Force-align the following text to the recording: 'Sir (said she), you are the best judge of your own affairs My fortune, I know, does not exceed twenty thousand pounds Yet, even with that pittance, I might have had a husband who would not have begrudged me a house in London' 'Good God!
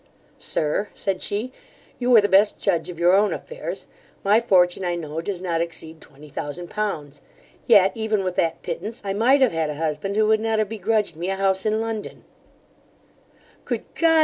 'Sir 0.39 0.89
(said 0.95 1.21
she), 1.21 1.51
you 1.99 2.15
are 2.15 2.21
the 2.21 2.27
best 2.27 2.57
judge 2.57 2.89
of 2.89 2.97
your 2.97 3.13
own 3.13 3.31
affairs 3.31 3.85
My 4.23 4.39
fortune, 4.39 4.83
I 4.83 4.95
know, 4.95 5.21
does 5.21 5.43
not 5.43 5.61
exceed 5.61 6.01
twenty 6.01 6.27
thousand 6.27 6.71
pounds 6.71 7.21
Yet, 7.67 7.91
even 7.93 8.23
with 8.23 8.35
that 8.37 8.63
pittance, 8.63 9.03
I 9.05 9.13
might 9.13 9.41
have 9.41 9.51
had 9.51 9.69
a 9.69 9.75
husband 9.75 10.15
who 10.15 10.25
would 10.25 10.39
not 10.39 10.57
have 10.57 10.69
begrudged 10.69 11.15
me 11.15 11.29
a 11.29 11.35
house 11.35 11.67
in 11.67 11.79
London' 11.81 12.23
'Good 13.65 13.83
God! 13.93 14.19